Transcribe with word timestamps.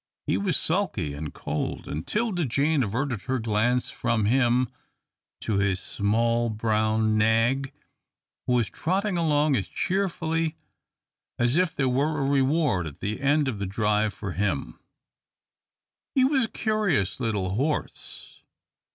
He 0.25 0.35
was 0.35 0.57
sulky 0.57 1.13
and 1.13 1.31
cold, 1.31 1.87
and 1.87 2.07
'Tilda 2.07 2.45
Jane 2.45 2.81
averted 2.81 3.21
her 3.25 3.37
glance 3.37 3.91
from 3.91 4.25
him 4.25 4.67
to 5.41 5.57
his 5.59 5.79
small 5.79 6.49
brown 6.49 7.19
nag, 7.19 7.71
who 8.47 8.53
was 8.53 8.67
trotting 8.67 9.15
along 9.15 9.55
as 9.55 9.67
cheerfully 9.67 10.55
as 11.37 11.55
if 11.55 11.75
there 11.75 11.87
were 11.87 12.17
a 12.17 12.27
reward 12.27 12.87
at 12.87 12.99
the 12.99 13.21
end 13.21 13.47
of 13.47 13.59
the 13.59 13.67
drive 13.67 14.11
for 14.11 14.31
him. 14.31 14.79
He 16.15 16.23
was 16.23 16.45
a 16.45 16.49
curious 16.49 17.19
little 17.19 17.51
horse. 17.51 18.41